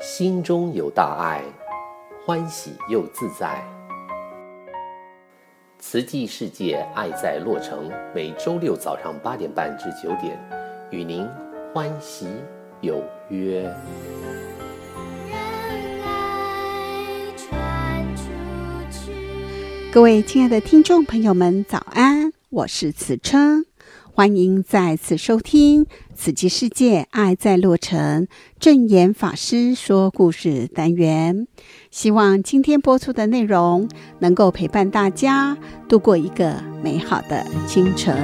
[0.00, 1.42] 心中有大爱，
[2.24, 3.64] 欢喜又自在。
[5.80, 10.38] 慈济世界爱在洛城，每周六早上八点半至九点，
[10.90, 11.26] 与您
[11.72, 12.28] 欢喜
[12.80, 13.68] 有约。
[19.92, 22.32] 各位亲爱的听众朋友们，早安！
[22.50, 23.64] 我是慈琛，
[24.16, 28.26] 欢迎再次收听《慈济世界爱在洛城》
[28.60, 31.48] 证严法师说故事单元。
[31.90, 33.88] 希望今天播出的内容
[34.20, 38.14] 能够陪伴大家度过一个美好的清晨。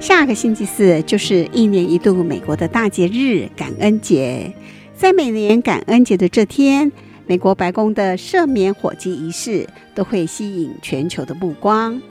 [0.00, 4.52] 下个星期四就是一年一度美国的大节日——感恩节。
[4.98, 6.90] 在每年感恩节的这天，
[7.24, 12.02] 美国白宫的赦免火鸡仪式都会吸引全球的目光。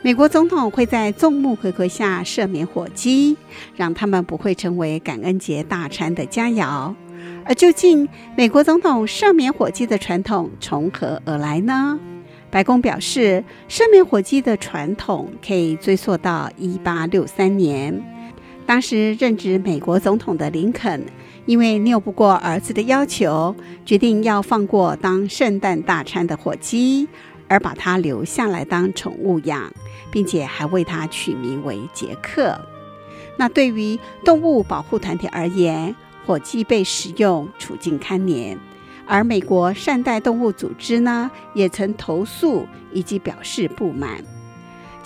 [0.00, 3.36] 美国总统会在众目睽睽下赦免火鸡，
[3.74, 6.94] 让他们不会成为感恩节大餐的佳肴。
[7.44, 11.98] 而究竟美国总统赦免火鸡的传统从何而来呢？
[12.48, 18.00] 白宫表示，赦免火鸡的传统可以追溯到一八六三年。
[18.64, 21.04] 当时任职美国总统的林肯，
[21.46, 27.08] 因为拗不过儿子的要求，决定要放过当圣诞大餐的火鸡，
[27.48, 29.72] 而把它留下来当宠物养，
[30.10, 32.60] 并且还为它取名为杰克。
[33.36, 35.94] 那对于动物保护团体而言，
[36.26, 38.56] 火鸡被食用，处境堪怜。
[39.06, 44.24] 而美国善待动物组织呢，也曾投诉以及表示不满。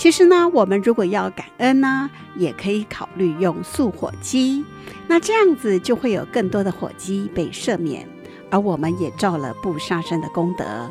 [0.01, 4.65] 其实呢，我们如果要感恩呢，也可以考虑用素火鸡，
[5.07, 8.09] 那这样子就会有更多的火鸡被赦免，
[8.49, 10.91] 而我们也造了不杀生的功德，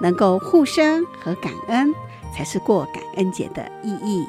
[0.00, 1.92] 能够护生和感恩，
[2.34, 4.26] 才是过感恩节的意义。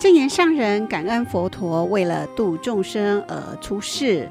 [0.00, 4.30] 正言上人感恩佛陀为了度众生而出世。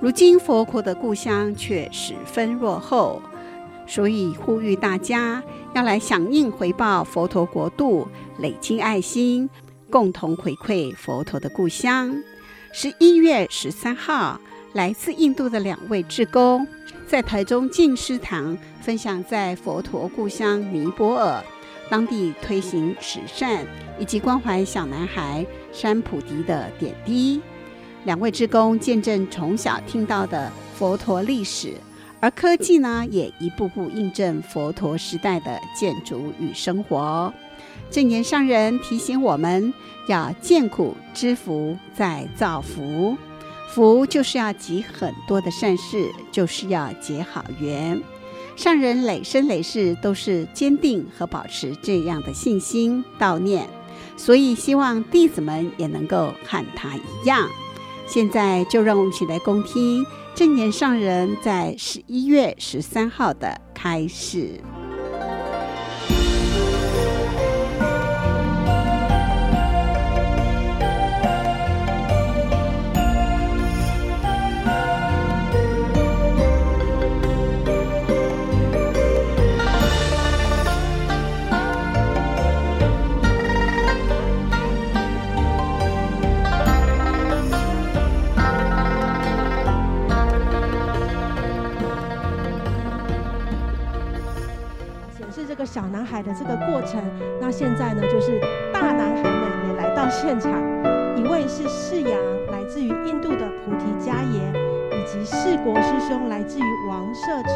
[0.00, 3.20] 如今佛陀的故乡却十分落后，
[3.92, 5.42] 所以呼吁大家
[5.74, 8.08] 要来响应回报佛陀国度，
[8.38, 9.50] 累积爱心，
[9.90, 12.16] 共同回馈佛陀的故乡。
[12.72, 14.40] 十一月十三号，
[14.72, 16.66] 来自印度的两位志工
[17.06, 21.44] 在台中静思堂分享在佛陀故乡尼泊尔
[21.90, 23.66] 当地推行慈善
[23.98, 27.42] 以及关怀小男孩山普迪的点滴。
[28.04, 31.74] 两位志工见证从小听到的佛陀历史，
[32.22, 37.34] 而科技呢，也一步步印证佛陀时代的建筑与生活。
[37.90, 39.74] 证严上人提醒我们
[40.06, 43.16] 要见苦知福，再造福。
[43.74, 48.00] 福就是要积很多的善事，就是要结好缘。
[48.54, 53.68] 上人累生累世都是坚定和保持这样的信心悼念，
[54.16, 57.48] 所以希望弟子们也能够和他一样。
[58.06, 64.08] 现在就让我们一起来恭听正言上人在十一月十三号的开
[95.64, 97.02] 小男孩的这个过程，
[97.40, 98.40] 那现在呢，就是
[98.72, 100.52] 大男孩们也来到现场。
[101.16, 102.18] 一位是世阳，
[102.50, 104.52] 来自于印度的菩提迦耶，
[104.90, 107.52] 以及世国师兄，来自于王舍城。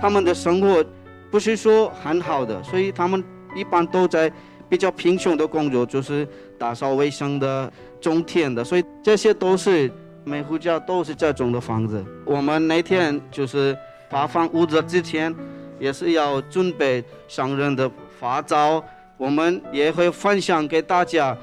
[0.00, 0.84] 他们的生活
[1.30, 3.22] 不是说很好的，所以他们
[3.54, 4.32] 一般都在
[4.68, 6.26] 比较贫穷的工作，就是
[6.58, 9.90] 打扫卫生的、种田的，所以这些都是
[10.24, 12.02] 每户家都是这种的房子。
[12.24, 13.76] 我们那天就是
[14.08, 15.34] 发放物资之前。
[15.80, 17.90] 也是要准备上人的
[18.20, 18.84] 法招，
[19.16, 21.36] 我们也会分享给大家。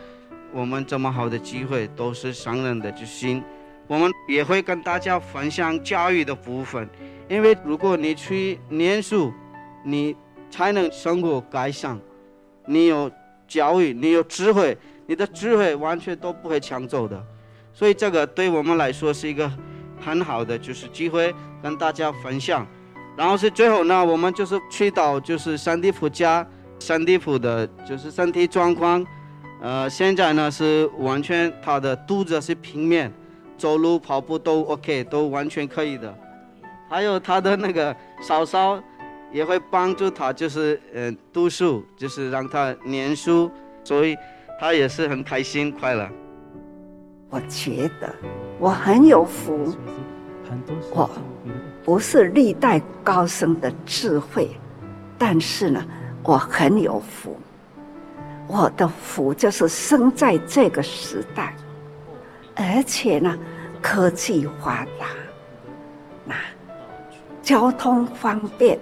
[0.54, 3.44] 我们这么好的机会，都是上人的之心。
[3.86, 6.88] 我们也会跟大家分享教育的部分，
[7.28, 9.32] 因为如果你去念书，
[9.84, 10.16] 你
[10.50, 12.00] 才能生活改善。
[12.66, 13.12] 你有
[13.48, 17.22] 教育，你有智慧，你的智慧完全都不会抢走的。
[17.74, 19.52] 所以这个对我们来说是一个
[20.00, 22.66] 很好的就是机会，跟大家分享。
[23.18, 26.46] 然后是最后呢，我们就是去到就是三地普家，
[26.80, 29.04] 三地普的就是身体状况，
[29.60, 33.12] 呃，现在呢是完全他的肚子是平面，
[33.58, 36.16] 走路跑步都 OK，都完全可以的。
[36.88, 38.80] 还有他的那个嫂嫂
[39.32, 43.50] 也会帮助他，就是嗯读书，就是让他念书，
[43.84, 44.16] 所以
[44.60, 46.08] 他也是很开心快乐。
[47.30, 48.14] 我觉得
[48.60, 49.76] 我很有福，
[50.94, 51.10] 我
[51.88, 54.52] 不是历代高僧的智慧，
[55.18, 55.82] 但是呢，
[56.22, 57.34] 我很有福。
[58.46, 61.56] 我的福就是生在这个时代，
[62.56, 63.40] 而且呢，
[63.82, 65.08] 科技发达，
[66.26, 66.36] 那
[67.42, 68.78] 交通方便。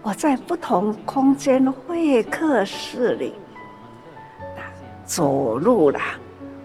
[0.00, 3.34] 我在不同空间会客室里，
[5.04, 6.00] 走入了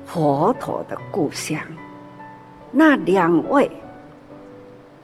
[0.05, 1.59] 佛陀的故乡。
[2.71, 3.69] 那两位，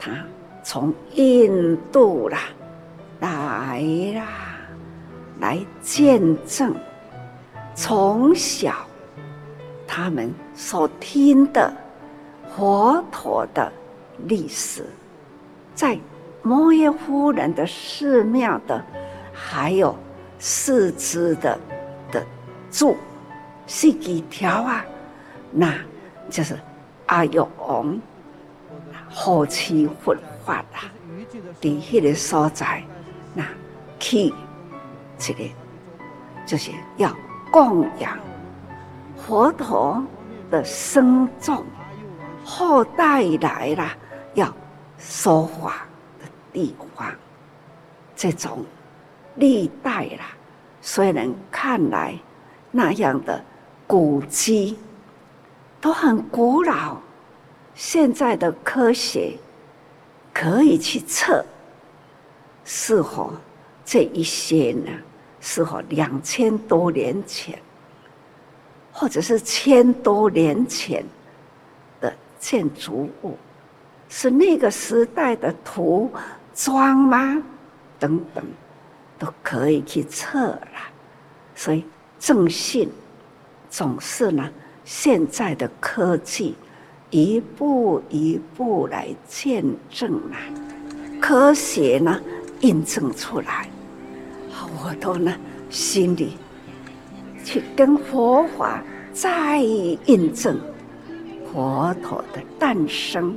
[0.04, 0.10] 他
[0.64, 2.40] 从印度啦
[3.20, 3.80] 来
[4.16, 4.26] 啦。
[5.40, 6.74] 来见证
[7.74, 8.74] 从小
[9.86, 11.72] 他们所听的
[12.56, 13.72] 佛陀的
[14.26, 14.84] 历史，
[15.74, 15.98] 在
[16.42, 18.84] 摩耶夫人的寺庙的，
[19.32, 19.96] 还有
[20.38, 21.58] 四支的
[22.10, 22.24] 的
[22.70, 22.96] 柱，
[23.66, 24.84] 是几条啊？
[25.50, 25.74] 那
[26.30, 26.56] 就是
[27.06, 28.00] 阿育王
[29.12, 30.14] 后期复
[30.44, 30.78] 发的，
[31.60, 32.82] 在那个所在，
[33.34, 33.44] 那
[33.98, 34.32] 去。
[35.18, 35.44] 这个
[36.44, 37.14] 就是要
[37.52, 38.18] 供养
[39.16, 40.04] 佛陀
[40.50, 41.64] 的僧众，
[42.44, 43.88] 后代来了
[44.34, 44.52] 要
[44.98, 45.86] 说法
[46.20, 47.06] 的地方。
[48.16, 48.64] 这种
[49.36, 50.32] 历代啦，
[50.80, 52.18] 虽然看来
[52.72, 53.40] 那样的
[53.86, 54.76] 古迹
[55.80, 56.96] 都很古老，
[57.74, 59.32] 现在的科学
[60.32, 61.44] 可以去测
[62.64, 63.32] 是否
[63.84, 64.90] 这一些呢？
[65.40, 67.58] 是否两千多年前，
[68.92, 71.04] 或者是千多年前
[72.00, 73.36] 的建筑物，
[74.08, 76.12] 是那个时代的土
[76.54, 77.42] 砖吗？
[77.98, 78.44] 等等，
[79.18, 80.60] 都可以去测了。
[81.56, 81.84] 所以
[82.20, 82.88] 正信
[83.68, 84.48] 总是呢，
[84.84, 86.54] 现在的科技
[87.12, 90.40] 一步一步来见证啊，
[91.20, 92.18] 科学呢
[92.62, 93.68] 印证出来。
[94.82, 95.36] 我都呢，
[95.68, 96.30] 心里
[97.44, 98.82] 去跟佛法
[99.12, 100.58] 再印证
[101.52, 103.36] 佛陀的诞生，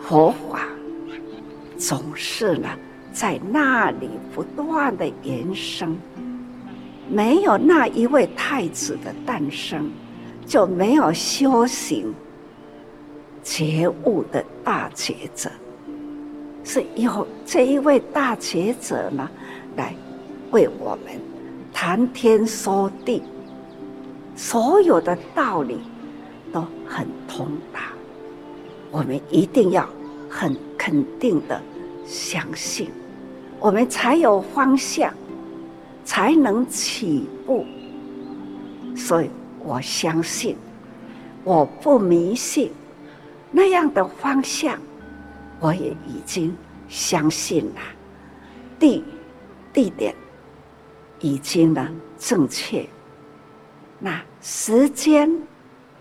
[0.00, 0.66] 佛法
[1.78, 2.68] 总是呢
[3.12, 5.96] 在那里不断的延伸，
[7.08, 9.88] 没有那一位太子的诞生，
[10.44, 12.12] 就没有修行
[13.42, 15.50] 觉悟的大觉者，
[16.64, 19.28] 是有这一位大觉者呢
[19.76, 19.94] 来。
[20.52, 21.14] 为我们
[21.72, 23.22] 谈天说地，
[24.34, 25.78] 所有的道理
[26.52, 27.92] 都很通达，
[28.90, 29.88] 我们一定要
[30.28, 31.62] 很肯定的
[32.04, 32.90] 相信，
[33.60, 35.14] 我们才有方向，
[36.04, 37.64] 才能起步。
[38.96, 40.56] 所以我相信，
[41.44, 42.72] 我不迷信
[43.50, 44.78] 那样的方向，
[45.58, 46.56] 我也已经
[46.88, 47.80] 相信了。
[48.78, 49.04] 地
[49.72, 50.14] 地点。
[51.22, 51.86] 已经呢
[52.18, 52.88] 正确，
[53.98, 55.30] 那时间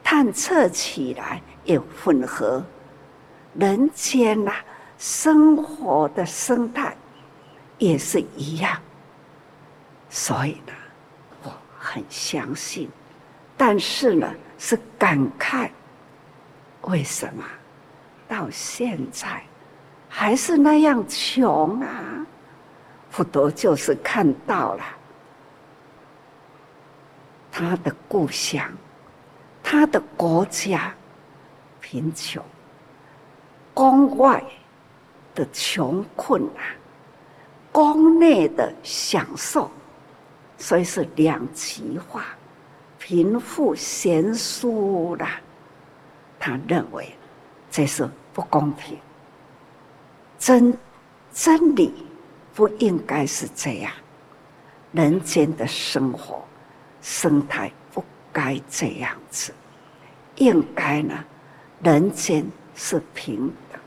[0.02, 2.64] 探测起来也吻合，
[3.54, 4.54] 人间呐
[4.98, 6.96] 生活的生态
[7.78, 8.82] 也是一样，
[10.10, 10.72] 所以呢
[11.44, 12.90] 我很相信，
[13.58, 15.70] 但是呢是感慨，
[16.84, 17.44] 为什么
[18.28, 19.42] 到现在
[20.08, 22.26] 还是那样穷啊？
[23.10, 24.84] 佛陀就是看到了。
[27.52, 28.72] 他的故乡，
[29.62, 30.94] 他的国家
[31.82, 32.42] 贫穷，
[33.74, 34.42] 宫外
[35.36, 36.64] 的穷困啊，
[37.72, 39.70] 宫内的享受，
[40.58, 42.24] 所以是两极化，
[42.98, 45.42] 贫富悬殊啦。
[46.40, 47.14] 他认为
[47.70, 48.98] 这是不公平，
[50.38, 50.76] 真
[51.34, 51.94] 真理
[52.56, 53.92] 不应该是这样，
[54.94, 56.44] 人间的生活。
[57.02, 58.04] 生态不
[58.34, 59.54] 该这样子，
[60.36, 61.24] 应该呢，
[61.82, 63.80] 人间是平等。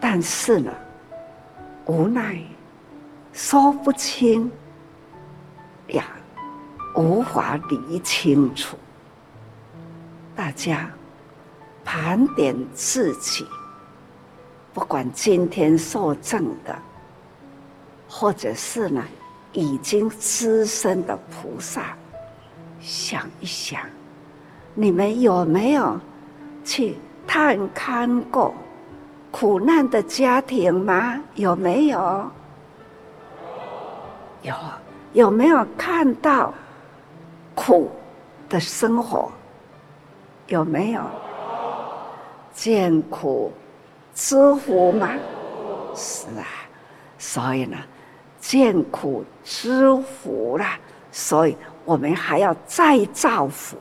[0.00, 0.72] 但是呢，
[1.84, 2.40] 无奈
[3.34, 4.50] 说不清
[5.88, 6.06] 呀，
[6.94, 8.78] 无法理清楚。
[10.36, 10.88] 大家
[11.84, 13.46] 盘点自己，
[14.74, 16.76] 不管今天受证的，
[18.08, 19.02] 或者是呢。
[19.52, 21.96] 已经资深的菩萨，
[22.78, 23.80] 想一想，
[24.74, 25.98] 你们有没有
[26.62, 28.54] 去探看过
[29.30, 31.18] 苦难的家庭吗？
[31.36, 32.30] 有没有？
[34.42, 34.54] 有，
[35.14, 36.52] 有没有看到
[37.54, 37.90] 苦
[38.50, 39.32] 的生活？
[40.46, 41.02] 有没有？
[42.52, 43.52] 见苦
[44.14, 45.10] 知福吗？
[45.94, 46.46] 是啊，
[47.18, 47.76] 所以呢，
[48.40, 50.78] 见苦知福啦，
[51.12, 53.76] 所以我们还要再造福，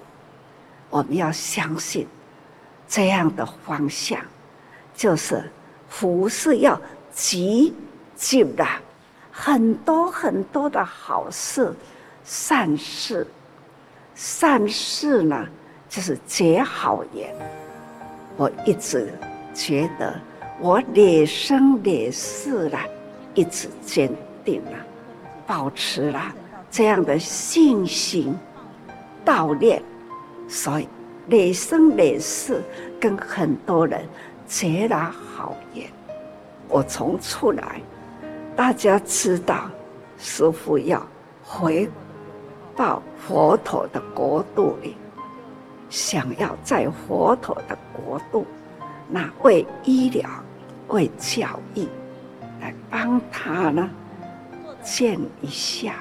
[0.89, 2.05] 我们要相信
[2.87, 4.19] 这样的方向。
[4.93, 5.49] 就是
[5.89, 6.79] 福是要
[7.11, 7.73] 积
[8.17, 8.65] 聚的
[9.31, 11.73] 很多很多的好事、
[12.23, 13.25] 善事。
[14.15, 15.45] 善事呢，
[15.95, 17.33] 就是结好缘。
[18.35, 19.13] 我一直
[19.53, 20.13] 觉得，
[20.59, 22.77] 我累生累世了，
[23.33, 24.11] 一直坚
[24.43, 24.71] 定了，
[25.47, 26.21] 保持了
[26.69, 28.37] 这样的信心
[29.25, 29.81] 悼念，
[30.49, 30.89] 所以
[31.29, 32.61] 累生累世
[32.99, 34.03] 跟很多人。
[34.45, 35.89] 结了好缘，
[36.67, 37.81] 我从出来，
[38.55, 39.71] 大家知道，
[40.19, 41.01] 师父要
[41.41, 41.89] 回
[42.75, 44.95] 到佛陀的国度里，
[45.89, 48.45] 想要在佛陀的国度，
[49.07, 50.29] 那为医疗、
[50.87, 51.87] 为教育，
[52.59, 53.89] 来帮他呢，
[54.83, 55.93] 建一下、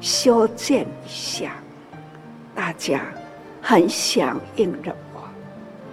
[0.00, 1.52] 修建一下，
[2.54, 3.02] 大家
[3.60, 5.22] 很响应着我，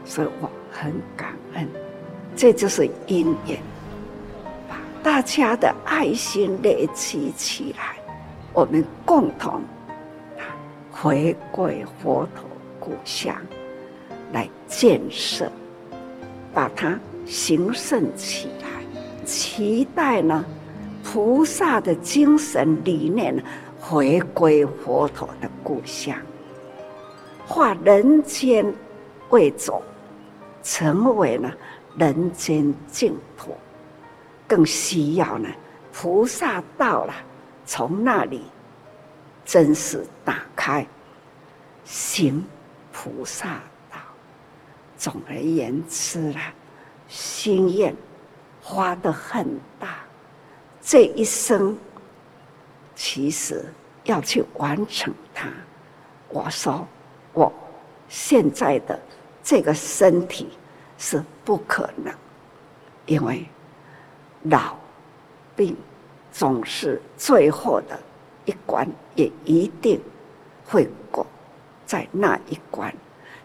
[0.05, 1.67] 所以我很感恩。
[2.35, 3.59] 这就是因缘，
[4.69, 7.97] 把大家的爱心累积起来，
[8.53, 9.61] 我们共同
[10.91, 12.45] 回归佛陀
[12.81, 13.33] 故乡，
[14.33, 15.49] 来建设，
[16.53, 20.43] 把它兴盛起来，期待呢
[21.01, 23.41] 菩萨的精神理念
[23.79, 26.17] 回归佛陀的故乡，
[27.47, 28.65] 化人间
[29.29, 29.81] 为种，
[30.61, 31.55] 成为了。
[31.97, 33.53] 人间净土，
[34.47, 35.49] 更需要呢。
[35.91, 37.13] 菩萨到了，
[37.65, 38.43] 从那里
[39.43, 40.87] 真实打开，
[41.83, 42.41] 行
[42.91, 43.97] 菩萨道。
[44.97, 46.53] 总而言之啦，
[47.07, 47.95] 心愿
[48.61, 49.47] 花得很
[49.79, 49.99] 大，
[50.81, 51.77] 这一生
[52.95, 53.65] 其实
[54.03, 55.47] 要去完成它。
[56.29, 56.87] 我说，
[57.33, 57.51] 我
[58.07, 58.99] 现在的
[59.43, 60.49] 这个身体。
[61.03, 62.13] 是不可能，
[63.07, 63.43] 因为
[64.43, 64.77] 老
[65.55, 65.75] 病
[66.31, 67.99] 总是最后的
[68.45, 69.99] 一关，也一定
[70.63, 71.25] 会过
[71.91, 72.93] 在那一关。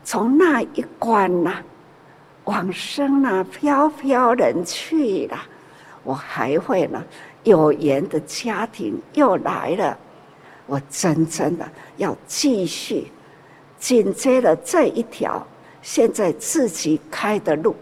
[0.05, 1.57] 从那一关呐、
[2.45, 5.37] 往生啊，飘飘人去了。
[6.05, 7.05] 我还会呢，
[7.43, 9.99] 有缘的家庭又来了，
[10.65, 13.11] 我真正的要继续
[13.81, 15.45] 紧接着这一条。
[15.83, 17.75] 现在自己开的路，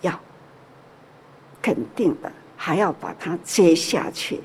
[0.00, 0.16] 要
[1.60, 4.40] 肯定的，还要把它接下去。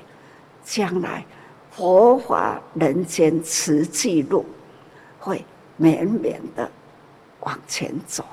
[0.64, 1.24] 将来
[1.70, 4.44] 佛法人间慈济路，
[5.22, 5.44] 会
[5.76, 6.68] 绵绵的
[7.40, 8.24] 往前走。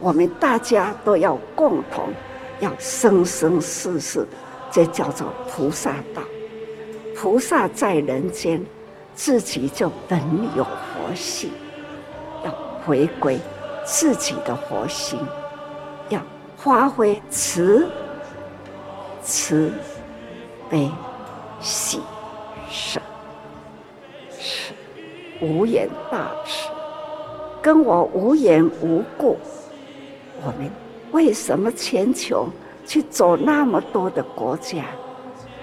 [0.00, 2.12] 我们大家都要共同，
[2.58, 4.26] 要生生世世，
[4.68, 6.22] 这叫做菩萨道。
[7.16, 8.60] 菩萨在人间，
[9.14, 10.20] 自己就本
[10.56, 11.50] 有佛性。
[12.44, 12.52] 要
[12.84, 13.38] 回归
[13.84, 15.18] 自己的佛心，
[16.08, 16.20] 要
[16.56, 17.88] 发挥慈、
[19.22, 19.72] 慈
[20.70, 20.90] 悲、
[21.60, 22.00] 喜、
[22.70, 23.00] 舍、
[24.38, 24.72] 是
[25.40, 26.68] 无缘大慈，
[27.62, 29.36] 跟我无缘无故。
[30.42, 30.70] 我们
[31.12, 32.48] 为什么全球
[32.86, 34.84] 去走那么多的国家？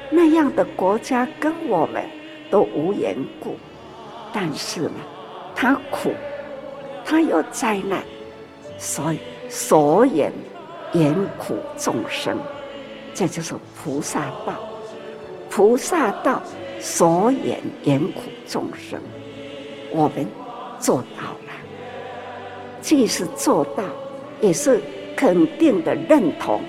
[0.10, 2.03] 那样的国家跟我们
[2.50, 3.55] 都无缘故，
[4.32, 4.91] 但是呢，
[5.55, 6.12] 他苦。
[7.08, 8.03] 他有灾难，
[8.79, 10.34] 所以所言
[10.94, 12.36] 言苦众生，
[13.13, 14.55] 这就是菩萨道。
[15.51, 16.41] 菩萨道
[16.79, 19.00] 所言言苦众生，
[19.96, 20.28] 我们
[20.78, 21.54] 做到了。
[22.82, 23.84] 既是做到，
[24.42, 24.82] 也是
[25.16, 26.62] 肯定的认同，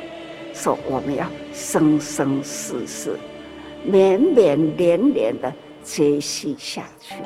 [0.54, 3.18] 说我们要生生世世、
[3.83, 5.52] 绵绵连连的
[5.83, 7.16] 接续下去。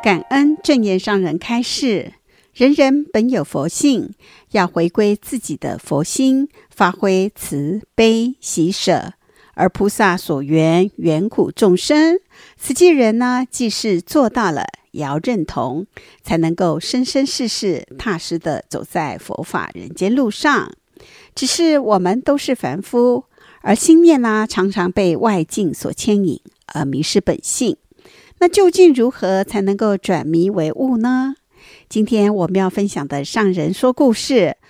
[0.00, 2.12] 感恩证严上人开示：
[2.58, 4.14] 人人本有佛性，
[4.50, 9.12] 要回归自己的佛心，发挥慈悲喜舍。
[9.54, 12.18] 而菩萨所缘缘苦众生，
[12.56, 15.86] 此际人呢，既是做到了，也要认同，
[16.24, 20.72] 才能够生生世世踏实地走在佛法人间路上。
[21.36, 23.26] 只是我们都是凡夫，
[23.60, 26.40] 而心念呢，常常被外境所牵引，
[26.74, 27.76] 而迷失本性。
[28.40, 31.36] 那究竟如何才能够转迷为悟呢？
[31.88, 34.56] 今天我们要分享的上人说故事《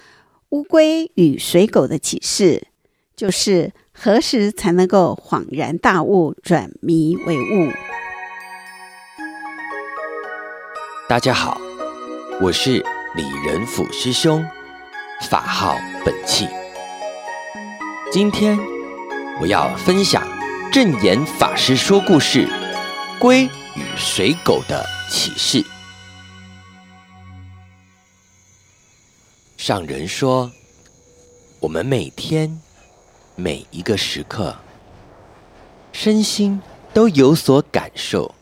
[0.51, 2.63] 乌龟与水狗的启示》，
[3.17, 7.73] 就是何时才能够恍然大悟、转迷为悟？
[11.09, 11.61] 大家好，
[12.41, 12.85] 我是
[13.17, 14.47] 李仁甫师兄，
[15.29, 16.47] 法号本契。
[18.13, 18.57] 今天
[19.41, 20.23] 我要分享
[20.71, 22.47] 证言法师说故事
[23.19, 23.43] 《龟
[23.75, 25.61] 与水狗的启示》。
[29.59, 30.49] 上人说，
[31.59, 32.63] 我们每天
[33.35, 34.57] 每一个时刻，
[35.93, 36.63] 身心
[36.95, 38.33] 都有所感受。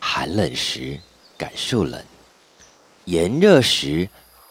[0.00, 1.00] 寒冷时
[1.38, 2.04] 感受冷，
[3.04, 4.08] 炎热时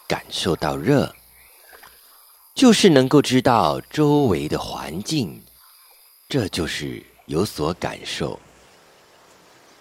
[0.07, 1.13] 感受到热。
[2.55, 5.43] 就是能够知道周围的环境，
[6.29, 8.39] 这就是有所感受。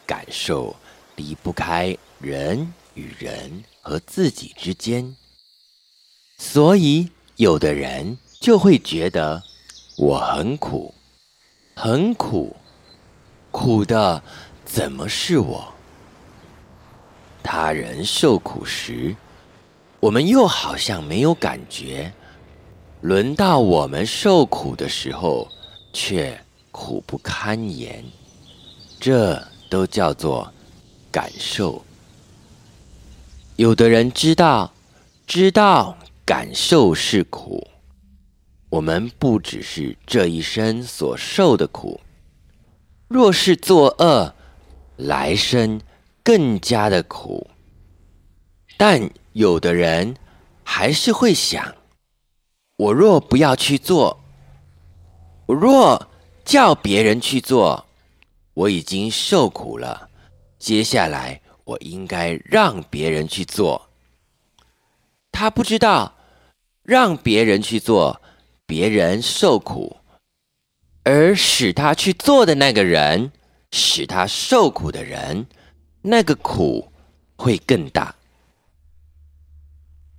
[0.04, 0.74] 感受
[1.14, 5.16] 离不开人与人和自己之间，
[6.44, 9.40] 所以有的人就会觉得
[9.96, 10.92] 我很苦，
[11.76, 12.54] 很苦，
[13.52, 14.20] 苦的
[14.64, 15.72] 怎么是我？
[17.44, 19.14] 他人受苦时，
[20.00, 22.12] 我们又好像没有感觉。
[23.02, 25.48] 轮到我们受苦的时候，
[25.92, 26.38] 却
[26.72, 28.04] 苦不堪言，
[28.98, 30.52] 这都叫做
[31.10, 31.82] 感受。
[33.54, 34.72] 有的人知道，
[35.26, 37.66] 知道感受是苦，
[38.70, 42.00] 我们不只是这一生所受的苦，
[43.08, 44.34] 若是作恶，
[44.96, 45.80] 来生
[46.22, 47.50] 更加的苦。
[48.76, 50.16] 但有的人
[50.62, 51.74] 还是会想。
[52.76, 54.18] 我若不要去做，
[55.46, 56.08] 我若
[56.44, 57.86] 叫别人去做，
[58.54, 60.08] 我已经受苦了。
[60.58, 63.90] 接下来我应该让别人去做。
[65.32, 66.14] 他不知道，
[66.84, 68.22] 让别人去做，
[68.66, 69.96] 别人受苦，
[71.02, 73.32] 而使他去做的那个人，
[73.72, 75.46] 使他受苦的人，
[76.02, 76.92] 那个苦
[77.34, 78.14] 会更大。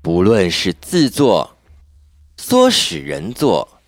[0.01, 1.51] 不论是自作。
[2.35, 3.79] 唆使人做，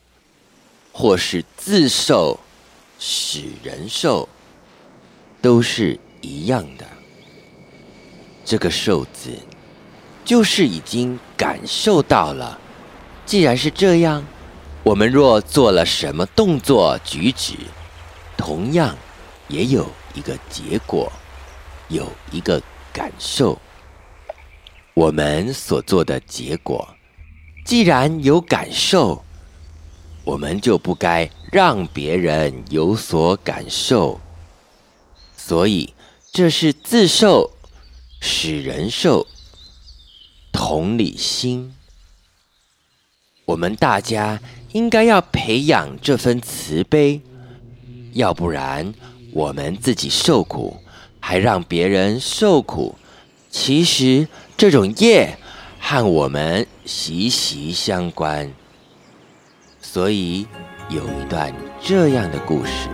[0.93, 2.39] 或是自受，
[2.99, 4.29] 使人受，
[5.41, 6.87] 都是一样的。
[8.45, 9.31] 这个“受”字，
[10.25, 12.59] 就是已经感受到了。
[13.25, 14.25] 既然是这样，
[14.83, 17.53] 我们若做了什么动作举止，
[18.35, 18.97] 同样
[19.47, 21.11] 也有一个结果，
[21.87, 22.61] 有一个
[22.91, 23.57] 感受。
[24.95, 26.87] 我们所做的结果。
[27.65, 29.23] 既然有感受，
[30.23, 34.19] 我们就不该让别人有所感受。
[35.35, 35.93] 所以，
[36.31, 37.51] 这是自受，
[38.21, 39.25] 使人受。
[40.55, 41.75] 同理心，
[43.43, 44.39] 我们大家
[44.71, 47.19] 应该要培养这份慈悲，
[48.13, 48.93] 要不然
[49.33, 50.77] 我们自己受苦，
[51.19, 52.95] 还让别人受苦。
[53.51, 55.37] 其实这种业。
[55.87, 58.51] 和我们息息相关，
[59.79, 60.47] 所以
[60.89, 62.89] 有一段这样的故事：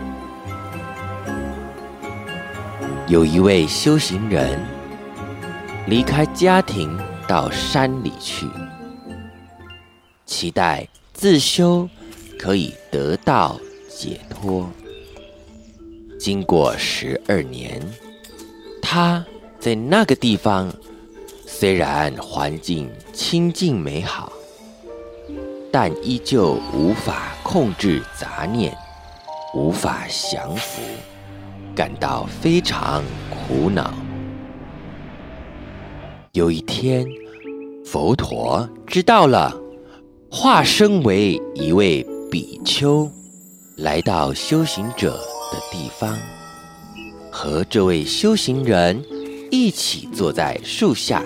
[3.08, 4.60] 有一位修行人
[5.88, 7.00] 离开家庭
[7.32, 8.46] 到山里去，
[10.26, 11.88] 期待自修
[12.38, 14.70] 可以得到解脱。
[16.20, 17.82] 经过十二年，
[18.82, 19.26] 他
[19.62, 20.70] 在那个地方。
[21.48, 24.34] 虽然环境清净美好，
[25.72, 28.76] 但依旧无法控制杂念，
[29.54, 30.82] 无法降服，
[31.74, 33.94] 感到非常苦恼。
[36.32, 37.06] 有一天，
[37.92, 39.54] 佛陀知道了，
[40.30, 42.02] 化身为一位
[42.32, 43.12] 比丘，
[43.76, 45.12] 来到修行者
[45.52, 46.18] 的地方，
[47.30, 49.04] 和这位修行人
[49.52, 51.22] 一起坐在树下。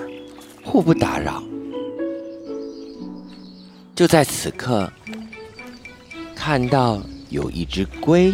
[0.63, 1.43] 互不打扰。
[3.95, 4.91] 就在此刻，
[6.36, 6.99] 看到
[7.30, 8.34] 有一只龟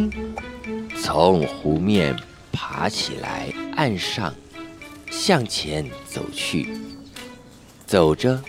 [0.96, 2.16] 从湖面
[2.54, 4.34] 爬起来，岸上
[5.10, 6.70] 向前走去。
[7.92, 8.42] 走着，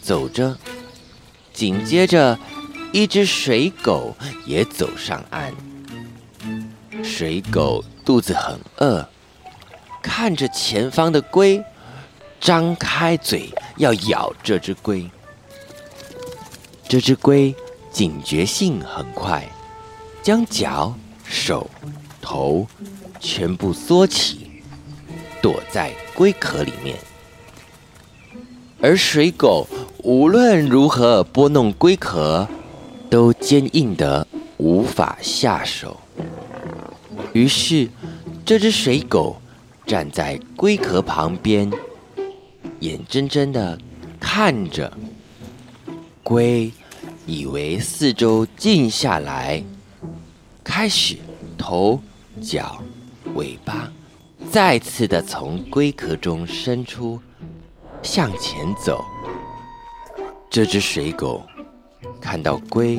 [0.00, 0.56] 走着，
[1.52, 2.38] 紧接着
[2.94, 4.16] 一只水狗
[4.46, 5.52] 也走上岸。
[7.04, 9.06] 水狗肚子很饿，
[10.00, 11.62] 看着前方的龟。
[12.40, 15.10] 张开嘴要咬这只龟，
[16.88, 17.54] 这只龟
[17.92, 19.46] 警觉性很快，
[20.22, 21.68] 将脚、手、
[22.22, 22.66] 头
[23.20, 24.62] 全部缩起，
[25.42, 26.96] 躲在龟壳里面。
[28.82, 29.68] 而水狗
[30.02, 32.48] 无论如何拨弄龟壳，
[33.10, 36.00] 都坚硬得无法下手。
[37.34, 37.88] 于是，
[38.44, 39.36] 这只水狗
[39.86, 41.70] 站在龟壳旁边，
[42.80, 43.78] 眼睁睁地
[44.18, 44.90] 看着。
[46.22, 46.72] 龟
[47.26, 49.62] 以为四周静下来，
[50.64, 51.18] 开始
[51.58, 52.00] 头、
[52.40, 52.82] 脚、
[53.34, 53.92] 尾巴
[54.50, 57.20] 再次地从龟壳中伸出，
[58.02, 59.04] 向前走。
[60.48, 61.42] 这只水狗
[62.20, 62.98] 看到龟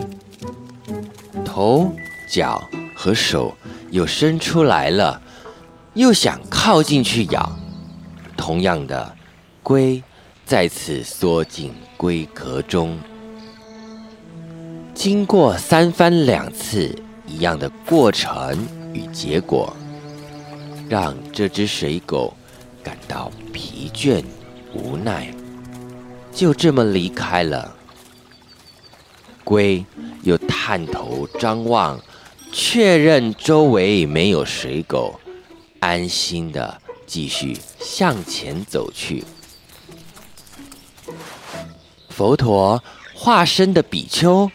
[1.43, 1.91] 头、
[2.29, 2.63] 脚
[2.95, 3.53] 和手
[3.89, 5.21] 又伸出来了，
[5.93, 7.51] 又想靠近去咬。
[8.37, 9.15] 同样的，
[9.61, 10.01] 龟
[10.45, 12.97] 再次缩进龟壳中。
[14.93, 18.57] 经过三番两次一样的过程
[18.93, 19.75] 与结果，
[20.87, 22.33] 让这只水狗
[22.83, 24.23] 感到疲倦
[24.73, 25.33] 无奈，
[26.33, 27.75] 就这么离开了。
[29.43, 29.85] 龟
[30.23, 31.99] 又探头张望，
[32.51, 35.19] 确认周围没有水狗，
[35.79, 39.23] 安心的继续向前走去。
[42.09, 44.51] 佛陀化身的比丘。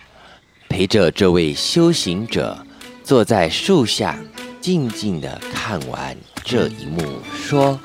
[0.69, 2.59] 陪着这位修行者
[3.03, 4.19] 坐在树下，
[4.61, 7.01] 静静的看完这一幕，
[7.35, 7.81] 说：“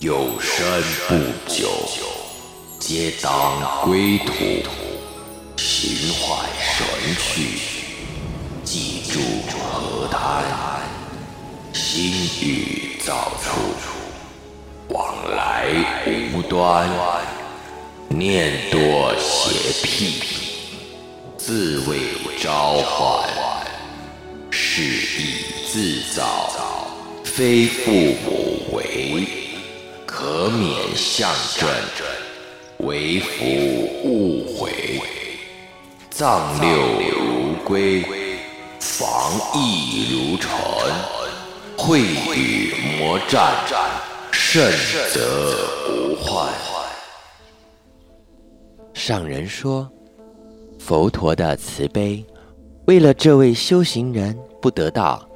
[0.00, 0.64] 有生
[1.08, 1.14] 不
[1.52, 1.68] 久，
[2.78, 4.32] 皆当归土，
[5.56, 7.58] 心怀神去，
[8.62, 9.18] 记住
[9.50, 10.44] 河滩，
[11.72, 15.66] 心欲造处，往来
[16.32, 16.88] 无端，
[18.08, 20.22] 念多邪僻。”
[21.36, 21.98] 自为
[22.40, 23.28] 召唤，
[24.52, 26.86] 是以自造，
[27.24, 29.26] 非父母为，
[30.20, 31.68] 可免相证，
[32.78, 33.44] 为福
[34.02, 35.00] 勿悔。
[36.10, 36.68] 藏六
[37.08, 38.02] 如归，
[38.80, 40.50] 防疫如尘，
[41.76, 43.54] 会与魔战，
[44.32, 44.60] 胜
[45.12, 45.54] 则
[45.88, 46.52] 无患。
[48.92, 49.88] 上人说。
[50.80, 52.24] 佛陀的慈悲，
[52.86, 55.28] 为了这位修行人不得道，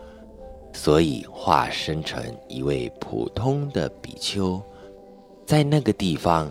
[0.73, 4.61] 所以化身成一位普通的比丘，
[5.45, 6.51] 在那个地方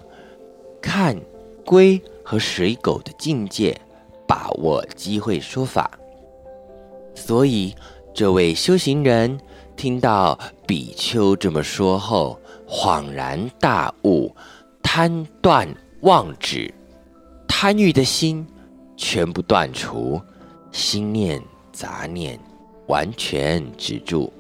[0.82, 1.20] 看
[1.66, 3.80] 龟和水狗的境界，
[4.28, 5.92] 把握机会说法。
[7.16, 7.76] 所以
[8.14, 9.40] 这位修行人
[9.76, 14.36] 听到比丘这么说后，恍然大悟，
[14.82, 15.68] 贪断
[16.02, 16.74] 妄执，
[17.48, 18.48] 贪欲的心。
[18.98, 20.22] 全部断除，
[20.72, 22.40] 心念杂念
[22.86, 24.32] 完全止住。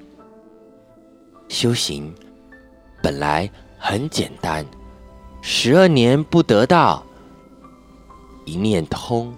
[1.50, 2.14] 修行
[3.02, 3.50] 本来
[3.84, 4.64] 很简单，
[5.42, 7.04] 十二年不得道，
[8.46, 9.34] 一念通，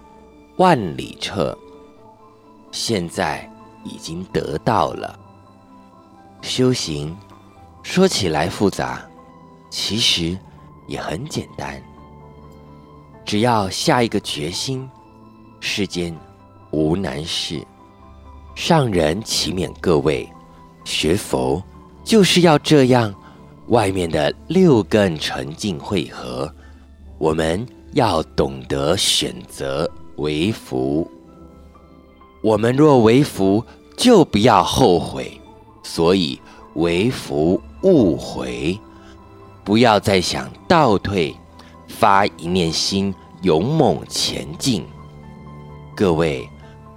[0.57, 1.57] 万里彻。
[2.69, 3.49] 现在
[3.85, 5.17] 已经得到了。
[6.41, 7.15] 修行
[7.83, 9.01] 说起来复杂，
[9.69, 10.37] 其实
[10.87, 11.81] 也很简单，
[13.23, 14.87] 只要下一个决心。
[15.61, 16.13] 世间
[16.71, 17.65] 无难事，
[18.55, 20.29] 上人祈勉各位，
[20.83, 21.63] 学佛
[22.03, 23.15] 就是要这样，
[23.67, 26.51] 外面的六根沉静汇合，
[27.17, 31.09] 我们要懂得选择为福。
[32.41, 33.63] 我们若为福，
[33.95, 35.39] 就不要后悔，
[35.81, 36.39] 所以
[36.75, 38.77] 为福勿回，
[39.63, 41.33] 不要再想倒退，
[41.87, 44.83] 发一念心，勇猛前进。
[45.95, 46.49] 各位，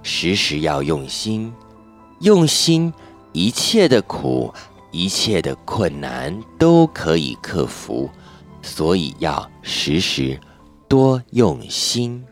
[0.03, 1.53] 时时要用心，
[2.19, 2.93] 用心，
[3.31, 4.53] 一切的苦，
[4.97, 8.09] 一切的困难都可以克服，
[8.63, 10.39] 所以要时时
[10.87, 12.25] 多用心。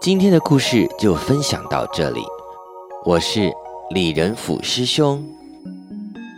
[0.00, 2.22] 今天的故事就分享到这里，
[3.04, 3.52] 我是
[3.90, 5.22] 李仁甫师兄，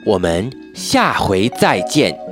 [0.04, 2.27] 我们下回再见。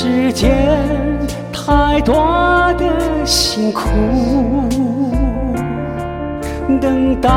[0.00, 0.48] 世间
[1.52, 2.14] 太多
[2.78, 2.86] 的
[3.26, 3.88] 辛苦，
[6.80, 7.28] 等待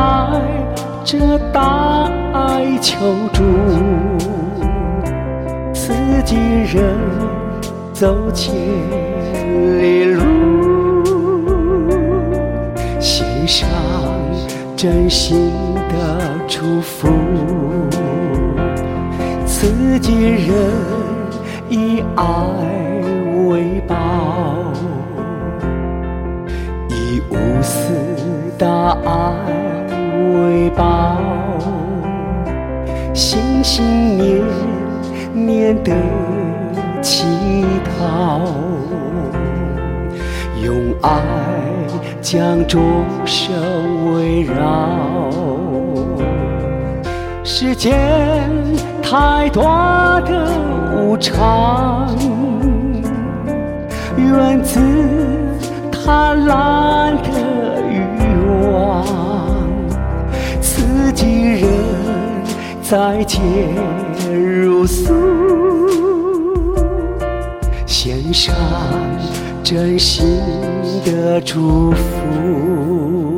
[1.03, 2.99] 着大爱求
[3.33, 3.41] 助，
[5.73, 5.91] 自
[6.23, 6.35] 己
[6.71, 6.95] 人
[7.93, 8.53] 走千
[9.79, 10.21] 里路，
[12.99, 13.67] 献上
[14.77, 15.51] 真心
[15.89, 17.09] 的祝福，
[19.47, 20.13] 自己
[20.45, 21.00] 人
[22.15, 22.23] 爱
[23.47, 23.95] 为宝，
[26.89, 27.93] 以无私
[28.57, 29.11] 大爱。
[30.33, 31.17] 为宝，
[33.13, 34.41] 心心念
[35.33, 35.91] 念的
[37.01, 37.25] 祈
[37.99, 38.39] 祷，
[40.63, 41.09] 用爱
[42.21, 42.81] 将众
[43.25, 44.53] 生围绕。
[47.43, 47.91] 世间
[49.01, 49.63] 太多
[50.25, 50.47] 的
[50.95, 52.15] 无常，
[54.17, 54.79] 源自
[55.91, 57.99] 贪婪的欲
[58.71, 59.05] 望。
[60.59, 61.69] 自己人
[62.81, 63.41] 再见
[64.31, 65.13] 如素，
[67.85, 68.53] 献上
[69.63, 70.41] 真心
[71.05, 73.30] 的祝福。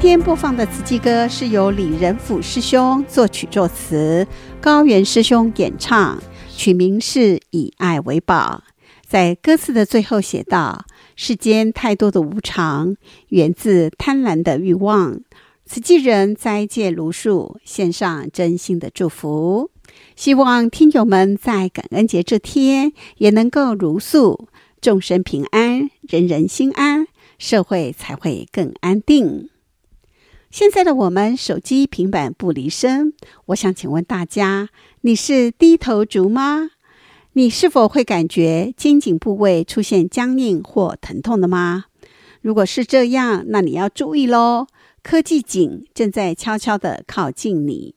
[0.00, 4.26] 天播放的慈济歌是由李仁甫师兄作曲作词，
[4.58, 8.62] 高原师兄演唱，曲名是《以爱为宝》。
[9.06, 10.86] 在歌词的最后写道
[11.16, 12.96] ：“世间太多的无常，
[13.28, 15.20] 源自贪婪的欲望。
[15.66, 19.70] 慈济人斋戒如数，献上真心的祝福。
[20.16, 24.48] 希望听友们在感恩节这天也能够如素，
[24.80, 27.06] 众生平安，人人心安，
[27.38, 29.49] 社会才会更安定。”
[30.50, 33.14] 现在的我们手机、平板不离身。
[33.46, 34.68] 我想请问大家，
[35.02, 36.70] 你是低头族吗？
[37.34, 41.84] 你是否会感觉肩颈部位出现僵硬或疼痛的吗？
[42.40, 44.66] 如果是这样，那你要注意喽，
[45.04, 47.94] 科技颈正在悄悄地靠近你。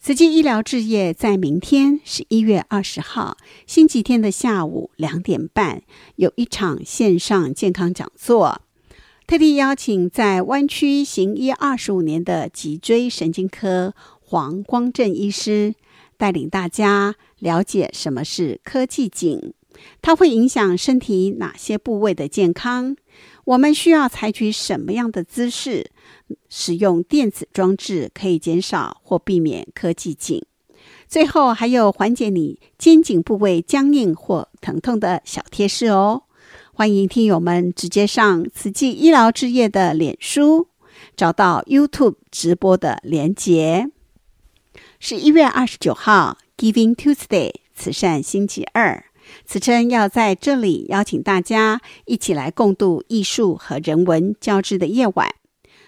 [0.00, 5.82] 慈济医疗置业在明天十一月二十号星期天的下午两点半
[6.16, 8.62] 有一场线上健康讲座。
[9.26, 15.74] 特地邀请在湾区行医二十五年的脊椎神经科黄光正医师，
[16.18, 19.54] 带领大家了解什么是科技颈，
[20.02, 22.96] 它会影响身体哪些部位的健康，
[23.46, 25.90] 我们需要采取什么样的姿势，
[26.50, 30.44] 使用电子装置可以减少或避免科技颈。
[31.08, 36.23] 最后还有缓解你肩颈部位僵硬或疼痛的小贴士哦。
[36.76, 40.66] 欢迎听友们直接上慈济医疗志业的脸书，
[41.14, 43.90] 找到 YouTube 直播的连结。
[44.98, 49.04] 十一月二十九号，Giving Tuesday，慈善星期二，
[49.46, 55.32] 慈称要在这里邀请大家一起来共度艺术和人文交织的夜晚。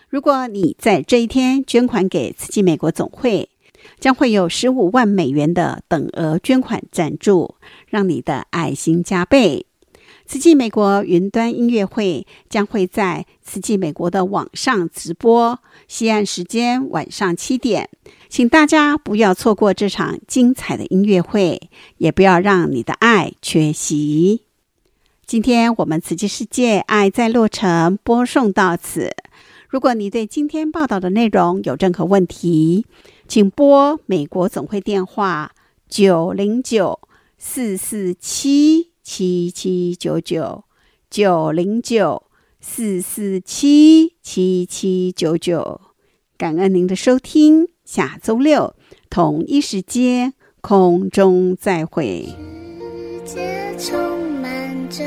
[0.09, 3.51] 如果你在这一天捐款给慈济美国总会，
[3.99, 7.57] 将会有十五万美元的等额捐款赞助，
[7.89, 9.67] 让你的爱心加倍。
[10.27, 17.89] 慈济美国云端音乐会将会在慈济美国的网上直播，西岸时间晚上七点，
[18.29, 24.43] 请大家不要错过这场精彩的音乐会，也不要让你的爱缺席。
[25.25, 29.13] 今天我们慈济世界爱在洛城播送到此。
[29.69, 32.85] 如果你对今天报道的内容有任何问题，
[33.29, 35.53] 请拨美国总会电话
[35.89, 36.99] 九零九
[37.39, 38.91] 四四七。
[39.09, 40.65] 七七九九
[41.09, 42.25] 九零九
[42.61, 45.81] 四四七七七九九，
[46.37, 48.75] 感恩您的收听，下周六
[49.09, 52.27] 同一时间空中再会。
[53.25, 55.05] 世界充满着